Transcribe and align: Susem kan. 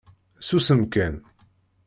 Susem 0.47 0.81
kan. 0.93 1.13